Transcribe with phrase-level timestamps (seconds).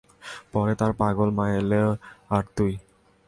[0.53, 1.83] পরে তার পাগল মা এলো
[2.29, 2.73] আর তুই।